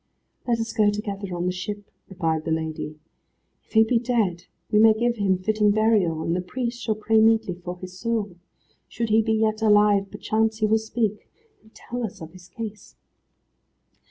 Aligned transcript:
"Let 0.47 0.59
us 0.59 0.73
go 0.73 0.89
together 0.89 1.27
on 1.35 1.45
the 1.45 1.51
ship," 1.51 1.91
replied 2.09 2.43
the 2.43 2.51
lady. 2.51 2.97
"If 3.67 3.73
he 3.73 3.83
be 3.83 3.99
dead 3.99 4.45
we 4.71 4.79
may 4.79 4.95
give 4.95 5.17
him 5.17 5.37
fitting 5.37 5.69
burial, 5.69 6.23
and 6.23 6.35
the 6.35 6.41
priest 6.41 6.81
shall 6.81 6.95
pray 6.95 7.19
meetly 7.21 7.53
for 7.53 7.77
his 7.77 7.99
soul. 7.99 8.35
Should 8.87 9.09
he 9.09 9.21
be 9.21 9.33
yet 9.33 9.61
alive 9.61 10.09
perchance 10.09 10.57
he 10.57 10.65
will 10.65 10.79
speak, 10.79 11.29
and 11.61 11.71
tell 11.75 12.03
us 12.03 12.19
of 12.19 12.31
his 12.33 12.47
case." 12.47 12.95